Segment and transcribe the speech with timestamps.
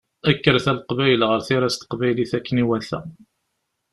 [0.35, 2.99] Kkret a Leqbayel ɣer tira s teqbaylit akken iwata!